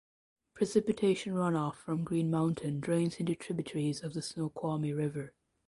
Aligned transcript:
Precipitation 0.55 1.35
runoff 1.35 1.75
from 1.75 2.03
Green 2.03 2.31
Mountain 2.31 2.79
drains 2.79 3.17
into 3.19 3.35
tributaries 3.35 4.01
of 4.01 4.15
the 4.15 4.23
Snoqualmie 4.23 4.93
River. 4.93 5.35